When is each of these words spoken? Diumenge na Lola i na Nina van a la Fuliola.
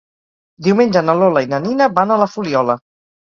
Diumenge 0.67 1.03
na 1.09 1.15
Lola 1.19 1.43
i 1.47 1.51
na 1.53 1.59
Nina 1.67 1.89
van 1.99 2.13
a 2.15 2.17
la 2.23 2.29
Fuliola. 2.37 2.79